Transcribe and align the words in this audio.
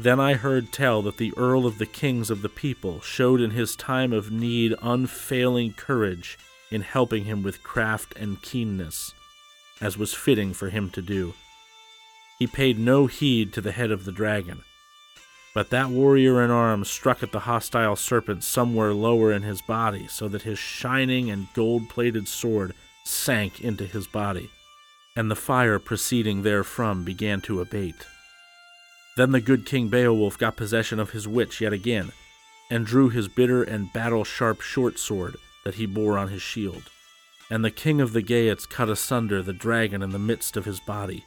Then 0.00 0.20
I 0.20 0.34
heard 0.34 0.70
tell 0.70 1.02
that 1.02 1.16
the 1.16 1.34
Earl 1.36 1.66
of 1.66 1.78
the 1.78 1.86
Kings 1.86 2.30
of 2.30 2.40
the 2.40 2.48
people 2.48 3.00
showed 3.00 3.40
in 3.40 3.50
his 3.50 3.74
time 3.74 4.12
of 4.12 4.30
need 4.30 4.76
unfailing 4.80 5.72
courage 5.72 6.38
in 6.70 6.82
helping 6.82 7.24
him 7.24 7.42
with 7.42 7.64
craft 7.64 8.14
and 8.16 8.40
keenness, 8.40 9.12
as 9.80 9.98
was 9.98 10.14
fitting 10.14 10.54
for 10.54 10.70
him 10.70 10.88
to 10.90 11.02
do. 11.02 11.34
He 12.38 12.46
paid 12.46 12.78
no 12.78 13.08
heed 13.08 13.52
to 13.54 13.60
the 13.60 13.72
head 13.72 13.90
of 13.90 14.04
the 14.04 14.12
dragon, 14.12 14.62
but 15.52 15.70
that 15.70 15.88
warrior 15.88 16.44
in 16.44 16.52
arms 16.52 16.88
struck 16.88 17.24
at 17.24 17.32
the 17.32 17.40
hostile 17.40 17.96
serpent 17.96 18.44
somewhere 18.44 18.94
lower 18.94 19.32
in 19.32 19.42
his 19.42 19.60
body, 19.62 20.06
so 20.06 20.28
that 20.28 20.42
his 20.42 20.60
shining 20.60 21.28
and 21.28 21.52
gold 21.54 21.88
plated 21.88 22.28
sword 22.28 22.72
sank 23.04 23.60
into 23.60 23.84
his 23.84 24.06
body, 24.06 24.48
and 25.16 25.28
the 25.28 25.34
fire 25.34 25.80
proceeding 25.80 26.44
therefrom 26.44 27.02
began 27.02 27.40
to 27.40 27.60
abate. 27.60 28.06
Then 29.18 29.32
the 29.32 29.40
good 29.40 29.66
King 29.66 29.88
Beowulf 29.88 30.38
got 30.38 30.56
possession 30.56 31.00
of 31.00 31.10
his 31.10 31.26
witch 31.26 31.60
yet 31.60 31.72
again, 31.72 32.12
and 32.70 32.86
drew 32.86 33.08
his 33.08 33.26
bitter 33.26 33.64
and 33.64 33.92
battle 33.92 34.22
sharp 34.22 34.60
short 34.60 34.96
sword 34.96 35.34
that 35.64 35.74
he 35.74 35.86
bore 35.86 36.16
on 36.16 36.28
his 36.28 36.40
shield. 36.40 36.84
And 37.50 37.64
the 37.64 37.72
king 37.72 38.00
of 38.00 38.12
the 38.12 38.22
Geats 38.22 38.64
cut 38.64 38.88
asunder 38.88 39.42
the 39.42 39.52
dragon 39.52 40.04
in 40.04 40.10
the 40.10 40.20
midst 40.20 40.56
of 40.56 40.66
his 40.66 40.78
body, 40.78 41.24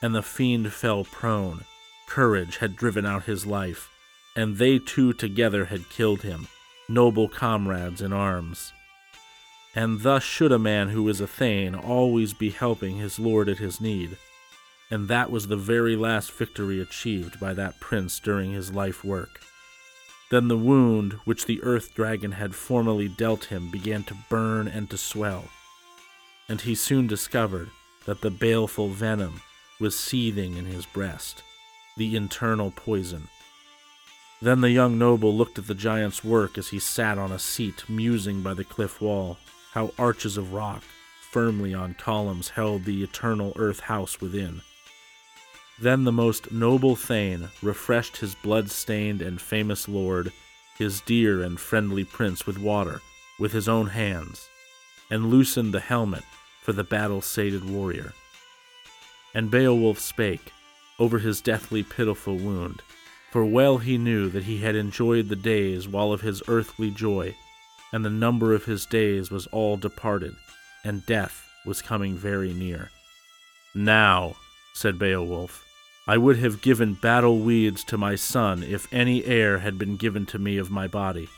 and 0.00 0.14
the 0.14 0.22
fiend 0.22 0.72
fell 0.72 1.02
prone. 1.02 1.64
Courage 2.06 2.58
had 2.58 2.76
driven 2.76 3.04
out 3.04 3.24
his 3.24 3.44
life, 3.44 3.90
and 4.36 4.58
they 4.58 4.78
two 4.78 5.12
together 5.12 5.64
had 5.64 5.90
killed 5.90 6.22
him, 6.22 6.46
noble 6.88 7.28
comrades 7.28 8.00
in 8.00 8.12
arms. 8.12 8.72
And 9.74 10.02
thus 10.02 10.22
should 10.22 10.52
a 10.52 10.60
man 10.60 10.90
who 10.90 11.08
is 11.08 11.20
a 11.20 11.26
thane 11.26 11.74
always 11.74 12.34
be 12.34 12.50
helping 12.50 12.98
his 12.98 13.18
lord 13.18 13.48
at 13.48 13.58
his 13.58 13.80
need 13.80 14.16
and 14.92 15.08
that 15.08 15.30
was 15.30 15.46
the 15.46 15.56
very 15.56 15.96
last 15.96 16.30
victory 16.32 16.78
achieved 16.78 17.40
by 17.40 17.54
that 17.54 17.80
prince 17.80 18.20
during 18.20 18.52
his 18.52 18.74
life 18.74 19.02
work. 19.02 19.40
Then 20.30 20.48
the 20.48 20.58
wound 20.58 21.14
which 21.24 21.46
the 21.46 21.62
earth 21.62 21.94
dragon 21.94 22.32
had 22.32 22.54
formerly 22.54 23.08
dealt 23.08 23.46
him 23.46 23.70
began 23.70 24.04
to 24.04 24.16
burn 24.28 24.68
and 24.68 24.90
to 24.90 24.98
swell, 24.98 25.44
and 26.46 26.60
he 26.60 26.74
soon 26.74 27.06
discovered 27.06 27.70
that 28.04 28.20
the 28.20 28.30
baleful 28.30 28.88
venom 28.88 29.40
was 29.80 29.98
seething 29.98 30.58
in 30.58 30.66
his 30.66 30.84
breast, 30.84 31.42
the 31.96 32.14
internal 32.14 32.70
poison. 32.70 33.28
Then 34.42 34.60
the 34.60 34.72
young 34.72 34.98
noble 34.98 35.34
looked 35.34 35.58
at 35.58 35.68
the 35.68 35.74
giant's 35.74 36.22
work 36.22 36.58
as 36.58 36.68
he 36.68 36.78
sat 36.78 37.16
on 37.16 37.32
a 37.32 37.38
seat 37.38 37.88
musing 37.88 38.42
by 38.42 38.52
the 38.52 38.62
cliff 38.62 39.00
wall, 39.00 39.38
how 39.72 39.92
arches 39.98 40.36
of 40.36 40.52
rock, 40.52 40.82
firmly 41.30 41.72
on 41.72 41.94
columns, 41.94 42.50
held 42.50 42.84
the 42.84 43.02
eternal 43.02 43.54
earth 43.56 43.80
house 43.80 44.20
within 44.20 44.60
then 45.80 46.04
the 46.04 46.12
most 46.12 46.52
noble 46.52 46.96
Thane 46.96 47.48
refreshed 47.62 48.18
his 48.18 48.34
blood 48.34 48.70
stained 48.70 49.22
and 49.22 49.40
famous 49.40 49.88
lord, 49.88 50.32
his 50.78 51.00
dear 51.00 51.42
and 51.42 51.58
friendly 51.58 52.04
prince, 52.04 52.46
with 52.46 52.58
water, 52.58 53.00
with 53.38 53.52
his 53.52 53.68
own 53.68 53.88
hands, 53.88 54.48
and 55.10 55.30
loosened 55.30 55.72
the 55.72 55.80
helmet 55.80 56.24
for 56.62 56.72
the 56.72 56.84
battle 56.84 57.20
sated 57.20 57.68
warrior. 57.68 58.12
And 59.34 59.50
Beowulf 59.50 59.98
spake 59.98 60.52
over 60.98 61.18
his 61.18 61.40
deathly 61.40 61.82
pitiful 61.82 62.36
wound, 62.36 62.82
for 63.30 63.44
well 63.44 63.78
he 63.78 63.98
knew 63.98 64.28
that 64.28 64.44
he 64.44 64.58
had 64.58 64.76
enjoyed 64.76 65.28
the 65.28 65.36
days 65.36 65.88
while 65.88 66.12
of 66.12 66.20
his 66.20 66.42
earthly 66.48 66.90
joy, 66.90 67.34
and 67.92 68.04
the 68.04 68.10
number 68.10 68.52
of 68.54 68.64
his 68.64 68.86
days 68.86 69.30
was 69.30 69.46
all 69.48 69.76
departed, 69.76 70.34
and 70.84 71.04
death 71.06 71.46
was 71.66 71.82
coming 71.82 72.14
very 72.14 72.52
near. 72.52 72.90
Now, 73.74 74.36
said 74.72 74.98
Beowulf, 74.98 75.66
I 76.06 76.16
would 76.16 76.38
have 76.38 76.62
given 76.62 76.94
battle 76.94 77.38
weeds 77.38 77.84
to 77.84 77.96
my 77.96 78.16
son 78.16 78.62
if 78.62 78.92
any 78.92 79.24
heir 79.24 79.58
had 79.60 79.78
been 79.78 79.96
given 79.96 80.26
to 80.26 80.38
me 80.38 80.58
of 80.58 80.70
my 80.70 80.88
body. 80.88 81.28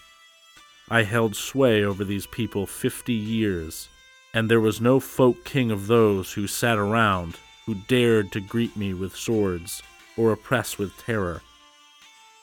I 0.89 1.03
held 1.03 1.37
sway 1.37 1.85
over 1.85 2.05
these 2.05 2.27
people 2.27 2.67
fifty 2.67 3.13
years, 3.13 3.89
and 4.33 4.51
there 4.51 4.61
was 4.61 4.81
no 4.81 5.01
folk 5.01 5.45
king 5.45 5.71
of 5.71 5.87
those 5.87 6.33
who 6.33 6.47
sat 6.47 6.79
around 6.79 7.39
who 7.67 7.75
dared 7.75 8.31
to 8.33 8.41
greet 8.41 8.77
me 8.77 8.93
with 8.95 9.17
swords 9.17 9.83
or 10.17 10.33
oppress 10.33 10.79
with 10.79 10.97
terror. 10.99 11.43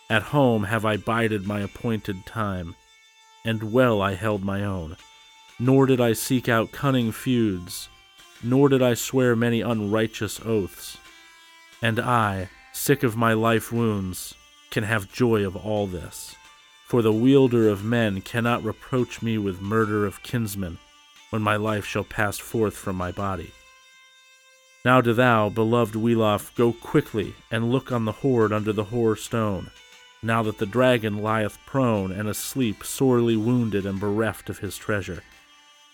At 0.09 0.23
home 0.23 0.63
have 0.63 0.83
I 0.83 0.97
bided 0.97 1.47
my 1.47 1.61
appointed 1.61 2.25
time, 2.25 2.75
and 3.45 3.71
well 3.71 4.01
I 4.01 4.15
held 4.15 4.43
my 4.43 4.63
own. 4.63 4.97
Nor 5.59 5.85
did 5.85 6.01
I 6.01 6.13
seek 6.13 6.49
out 6.49 6.71
cunning 6.71 7.11
feuds, 7.11 7.87
nor 8.43 8.69
did 8.69 8.81
I 8.81 8.93
swear 8.93 9.35
many 9.35 9.61
unrighteous 9.61 10.39
oaths. 10.45 10.97
And 11.81 11.99
I, 11.99 12.49
sick 12.73 13.03
of 13.03 13.17
my 13.17 13.33
life 13.33 13.71
wounds, 13.71 14.35
can 14.69 14.83
have 14.83 15.11
joy 15.11 15.45
of 15.45 15.55
all 15.55 15.87
this. 15.87 16.35
For 16.85 17.01
the 17.01 17.13
wielder 17.13 17.69
of 17.69 17.83
men 17.83 18.21
cannot 18.21 18.63
reproach 18.63 19.21
me 19.21 19.37
with 19.37 19.61
murder 19.61 20.05
of 20.05 20.23
kinsmen 20.23 20.77
when 21.29 21.41
my 21.41 21.55
life 21.55 21.85
shall 21.85 22.03
pass 22.03 22.37
forth 22.37 22.75
from 22.75 22.95
my 22.95 23.11
body. 23.11 23.51
Now 24.83 24.99
do 24.99 25.13
thou, 25.13 25.49
beloved 25.49 25.95
Wiglaf, 25.95 26.55
go 26.55 26.73
quickly 26.73 27.35
and 27.49 27.71
look 27.71 27.91
on 27.91 28.05
the 28.05 28.11
hoard 28.11 28.51
under 28.51 28.73
the 28.73 28.85
hoar 28.85 29.15
stone, 29.15 29.71
now 30.23 30.43
that 30.43 30.57
the 30.57 30.65
dragon 30.65 31.21
lieth 31.21 31.57
prone 31.65 32.11
and 32.11 32.27
asleep, 32.27 32.83
sorely 32.83 33.37
wounded 33.37 33.85
and 33.85 33.99
bereft 33.99 34.49
of 34.49 34.59
his 34.59 34.77
treasure. 34.77 35.23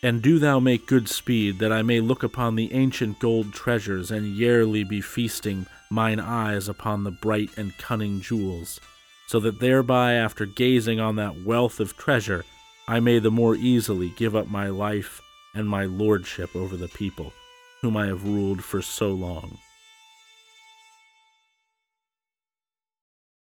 And 0.03 0.21
do 0.21 0.37
thou 0.37 0.59
make 0.59 0.85
good 0.85 1.09
speed, 1.09 1.57
that 1.59 1.71
I 1.71 1.81
may 1.81 1.99
look 1.99 2.21
upon 2.21 2.55
the 2.55 2.71
ancient 2.73 3.19
gold 3.19 3.53
treasures, 3.53 4.11
and 4.11 4.35
yearly 4.35 4.83
be 4.83 5.01
feasting 5.01 5.65
mine 5.89 6.19
eyes 6.19 6.69
upon 6.69 7.03
the 7.03 7.11
bright 7.11 7.49
and 7.57 7.77
cunning 7.77 8.21
jewels, 8.21 8.79
so 9.27 9.39
that 9.39 9.59
thereby, 9.59 10.13
after 10.13 10.45
gazing 10.45 10.99
on 10.99 11.15
that 11.15 11.43
wealth 11.43 11.79
of 11.79 11.97
treasure, 11.97 12.45
I 12.87 12.99
may 12.99 13.19
the 13.19 13.31
more 13.31 13.55
easily 13.55 14.13
give 14.15 14.35
up 14.35 14.47
my 14.47 14.69
life 14.69 15.21
and 15.55 15.67
my 15.67 15.85
lordship 15.85 16.55
over 16.55 16.77
the 16.77 16.87
people, 16.89 17.33
whom 17.81 17.97
I 17.97 18.05
have 18.05 18.23
ruled 18.23 18.63
for 18.63 18.81
so 18.81 19.09
long. 19.09 19.57